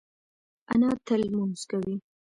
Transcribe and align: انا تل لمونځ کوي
انا 0.71 0.89
تل 1.07 1.19
لمونځ 1.29 1.59
کوي 1.71 1.95